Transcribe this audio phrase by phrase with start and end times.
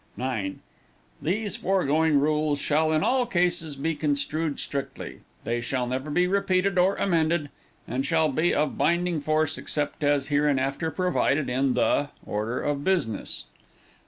[0.17, 0.59] 9.
[1.21, 6.79] These foregoing rules shall in all cases be construed strictly, they shall never be repealed
[6.79, 7.51] or amended;
[7.87, 13.45] and shall be of binding force, except as hereinafter provided in the ORDER OF BUSINESS.